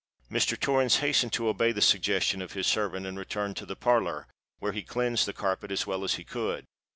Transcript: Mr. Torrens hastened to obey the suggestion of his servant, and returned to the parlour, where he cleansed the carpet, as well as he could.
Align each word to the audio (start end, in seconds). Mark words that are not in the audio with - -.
Mr. 0.31 0.59
Torrens 0.59 0.95
hastened 0.95 1.31
to 1.33 1.47
obey 1.47 1.71
the 1.71 1.79
suggestion 1.79 2.41
of 2.41 2.53
his 2.53 2.65
servant, 2.65 3.05
and 3.05 3.19
returned 3.19 3.55
to 3.57 3.67
the 3.67 3.75
parlour, 3.75 4.25
where 4.57 4.71
he 4.71 4.81
cleansed 4.81 5.27
the 5.27 5.31
carpet, 5.31 5.69
as 5.69 5.85
well 5.85 6.03
as 6.03 6.15
he 6.15 6.23
could. 6.23 6.65